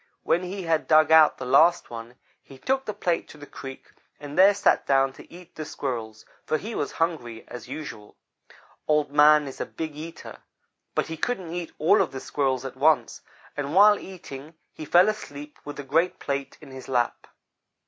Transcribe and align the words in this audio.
When 0.23 0.41
he 0.41 0.63
had 0.63 0.87
dug 0.87 1.11
out 1.11 1.37
the 1.37 1.45
last 1.45 1.91
one, 1.91 2.15
he 2.41 2.57
took 2.57 2.85
the 2.85 2.93
plate 2.95 3.27
to 3.29 3.37
the 3.37 3.45
creek 3.45 3.91
and 4.19 4.35
there 4.35 4.55
sat 4.55 4.87
down 4.87 5.13
to 5.13 5.31
eat 5.31 5.53
the 5.53 5.63
Squirrels, 5.63 6.25
for 6.43 6.57
he 6.57 6.73
was 6.73 6.93
hungry, 6.93 7.47
as 7.47 7.67
usual. 7.67 8.17
Old 8.87 9.11
man 9.11 9.47
is 9.47 9.61
a 9.61 9.65
big 9.67 9.95
eater, 9.95 10.39
but 10.95 11.05
he 11.05 11.17
couldn't 11.17 11.53
eat 11.53 11.71
all 11.77 12.01
of 12.01 12.13
the 12.13 12.19
Squirrels 12.19 12.65
at 12.65 12.75
once, 12.77 13.21
and 13.55 13.75
while 13.75 13.99
eating 13.99 14.55
he 14.73 14.85
fell 14.85 15.07
asleep 15.07 15.59
with 15.65 15.75
the 15.75 15.83
great 15.83 16.17
plate 16.17 16.57
in 16.61 16.71
his 16.71 16.87
lap. 16.89 17.27